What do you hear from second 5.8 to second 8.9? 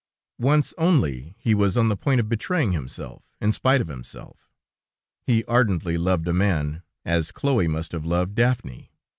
loved a man, as Chloe must have loved Daphnis.